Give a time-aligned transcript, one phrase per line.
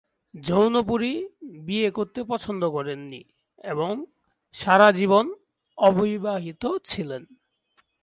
[0.33, 1.13] জৌনপুরী
[1.59, 3.21] বিয়ে করতে পছন্দ করেন নি
[3.63, 4.05] এবং
[4.55, 5.25] সারা জীবন
[5.77, 7.23] অবিবাহিত ছিলেন।